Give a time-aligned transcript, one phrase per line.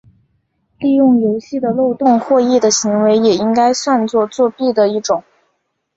[0.79, 5.23] 利用游戏的漏洞获益的行为也应该算作作弊的一种。